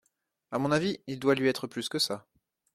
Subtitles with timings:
[0.49, 2.25] À mon avis, il doit lui être plus que ça…